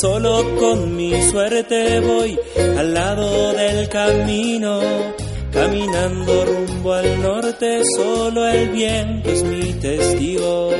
solo 0.00 0.44
con 0.58 0.94
mi 0.94 1.22
suerte 1.22 2.00
voy 2.00 2.38
al 2.76 2.92
lado 2.92 3.54
del 3.54 3.88
camino, 3.88 4.80
caminando 5.50 6.44
rumbo 6.44 6.92
al 6.92 7.22
norte, 7.22 7.80
solo 7.96 8.46
el 8.46 8.68
viento 8.70 9.30
es 9.30 9.42
mi 9.42 9.72
testigo. 9.72 10.70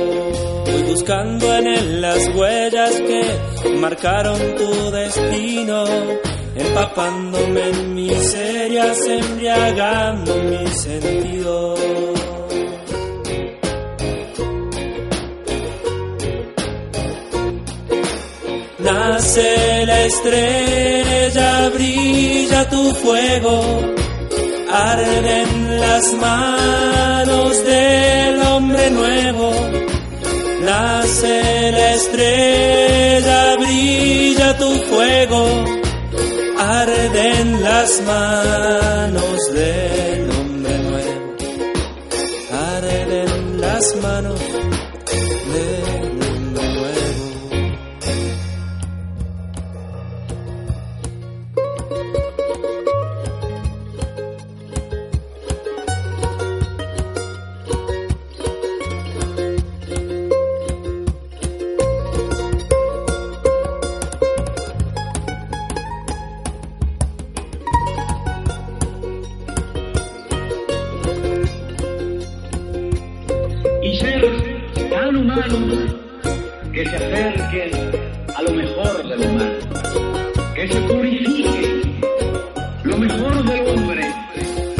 Voy 0.65 0.83
buscando 0.83 1.51
en 1.55 1.67
él 1.67 2.01
las 2.01 2.27
huellas 2.35 3.01
que 3.01 3.71
marcaron 3.79 4.39
tu 4.55 4.91
destino, 4.91 5.85
empapándome 6.55 7.69
en 7.69 7.95
miserias, 7.95 8.99
embriagando 9.07 10.35
mi 10.43 10.67
sentido. 10.67 12.16
Nace 18.89 19.85
la 19.85 20.05
estrella, 20.05 21.69
brilla 21.73 22.69
tu 22.69 22.95
fuego, 22.95 23.81
arden 24.71 25.79
las 25.81 26.13
manos 26.13 27.65
del 27.65 28.41
hombre 28.43 28.89
nuevo. 28.91 29.51
Nace 30.61 31.71
la 31.73 31.93
estrella, 31.95 33.57
brilla 33.57 34.57
tu 34.57 34.71
fuego, 34.89 35.65
arden 36.57 37.61
las 37.61 38.01
manos 38.13 39.37
del 39.53 40.31
hombre 40.31 40.77
nuevo. 40.79 41.35
Arden 42.77 43.59
las 43.59 43.95
manos 43.97 44.39
que 75.37 76.83
se 76.83 76.95
acerquen 76.95 77.71
a 78.35 78.41
lo 78.41 78.51
mejor 78.53 79.07
del 79.07 79.21
humano, 79.21 79.53
que 80.55 80.67
se 80.67 80.81
purifique 80.81 81.81
lo 82.83 82.97
mejor 82.97 83.43
del 83.43 83.67
hombre 83.67 84.03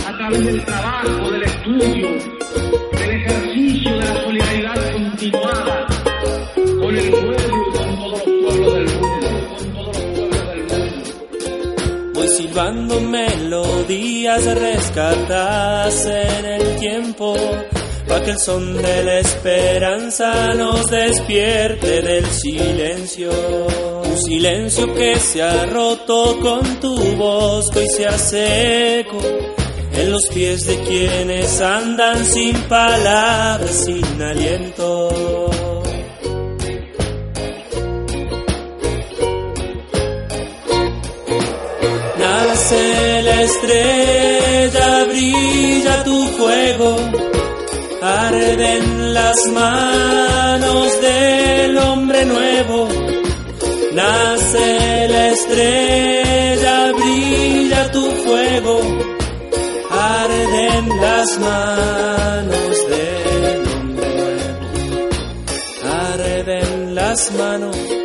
a 0.08 0.18
través 0.18 0.46
del 0.46 0.66
trabajo, 0.66 1.32
del 1.32 1.44
estudio, 1.44 2.08
del 2.92 3.10
ejercicio 3.12 3.92
de 3.92 4.00
la 4.00 4.24
solidaridad 4.24 4.92
continuada 4.94 5.88
con 6.56 6.98
el 6.98 7.12
pueblo 7.12 7.38
y 7.38 7.78
con 7.78 7.96
todos 7.98 8.12
los 8.12 8.22
pueblos 8.24 8.74
del 8.74 8.86
mundo, 9.00 9.30
con 9.58 9.74
todos 9.74 9.96
los 9.96 10.06
pueblos 10.16 10.48
del 10.48 10.62
mundo. 10.64 12.14
Voy 12.16 12.28
silbando 12.30 13.02
melodías 13.02 14.44
rescatadas 14.60 16.06
en 16.08 16.46
el 16.46 16.80
tiempo, 16.80 17.36
pa' 18.08 18.24
que 18.24 18.32
el 18.32 18.40
son 18.40 18.82
de 18.82 19.04
la 19.04 19.20
esperanza 19.20 20.54
nos 20.54 20.90
despierte 20.90 22.02
del 22.02 22.26
silencio. 22.28 23.32
Un 24.04 24.18
silencio 24.18 24.94
que 24.94 25.20
se 25.20 25.42
ha 25.44 25.66
roto 25.66 26.40
con 26.40 26.80
tu 26.80 26.96
que 27.72 27.80
hoy 27.80 27.90
se 27.90 28.08
hace 28.08 29.00
eco 29.02 29.20
en 29.94 30.12
los 30.12 30.28
pies 30.28 30.66
de 30.66 30.80
quienes 30.84 31.60
andan 31.62 32.24
sin 32.26 32.56
palabras, 32.64 33.72
sin 33.72 34.22
aliento. 34.22 35.50
Nace 42.18 43.22
la 43.24 43.42
estrella, 43.42 45.06
brilla 45.06 46.04
tu 46.04 46.26
fuego, 46.38 46.96
arden 48.02 49.14
las 49.14 49.36
manos 49.54 51.02
del 51.02 51.78
hombre 51.78 52.26
nuevo. 52.26 52.88
Nace 53.94 55.08
la 55.10 55.30
estrella, 55.30 56.92
brilla 56.94 57.92
tu 57.92 58.12
fuego, 58.24 58.80
arden 59.90 60.90
las 61.02 61.40
manos 61.40 62.90
del 62.90 63.68
hombre 63.76 64.10
nuevo. 64.16 64.70
Arden 66.12 66.96
las 66.96 67.32
manos 67.34 67.97